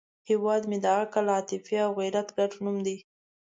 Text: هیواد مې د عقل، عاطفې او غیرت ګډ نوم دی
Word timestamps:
هیواد 0.29 0.61
مې 0.69 0.77
د 0.81 0.85
عقل، 0.99 1.25
عاطفې 1.35 1.77
او 1.85 1.91
غیرت 1.99 2.27
ګډ 2.37 2.51
نوم 2.63 2.77
دی 2.85 2.97